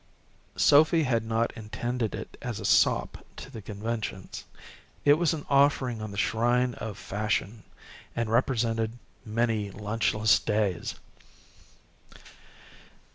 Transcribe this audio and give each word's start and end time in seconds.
Sophy 0.55 1.03
had 1.03 1.23
not 1.23 1.53
intended 1.55 2.15
it 2.15 2.35
as 2.41 2.59
a 2.59 2.65
sop 2.65 3.23
to 3.35 3.51
the 3.51 3.61
conventions. 3.61 4.45
It 5.05 5.13
was 5.13 5.31
an 5.35 5.45
offering 5.47 6.01
on 6.01 6.09
the 6.09 6.17
shrine 6.17 6.73
of 6.79 6.97
Fashion, 6.97 7.61
and 8.15 8.27
represented 8.31 8.93
many 9.23 9.69
lunchless 9.69 10.39
days. 10.43 10.95